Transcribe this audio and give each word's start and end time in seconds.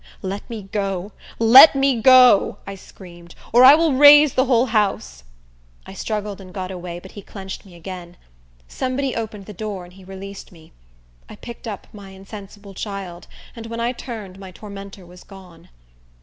"Let 0.23 0.49
me 0.49 0.63
go! 0.63 1.11
Let 1.37 1.75
me 1.75 2.01
go!" 2.01 2.57
I 2.65 2.73
screamed, 2.73 3.35
"or 3.53 3.63
I 3.63 3.75
will 3.75 3.93
raise 3.93 4.33
the 4.33 4.45
whole 4.45 4.65
house." 4.65 5.23
I 5.85 5.93
struggled 5.93 6.41
and 6.41 6.51
got 6.51 6.71
away; 6.71 6.97
but 6.97 7.11
he 7.11 7.21
clinched 7.21 7.67
me 7.67 7.75
again. 7.75 8.17
Somebody 8.67 9.15
opened 9.15 9.45
the 9.45 9.53
door, 9.53 9.83
and 9.83 9.93
he 9.93 10.03
released 10.03 10.51
me. 10.51 10.71
I 11.29 11.35
picked 11.35 11.67
up 11.67 11.85
my 11.93 12.09
insensible 12.09 12.73
child, 12.73 13.27
and 13.55 13.67
when 13.67 13.79
I 13.79 13.91
turned 13.91 14.39
my 14.39 14.49
tormentor 14.49 15.05
was 15.05 15.23
gone. 15.23 15.69